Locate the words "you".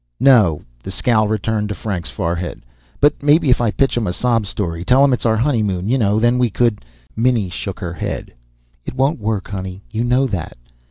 5.89-5.97, 9.91-10.03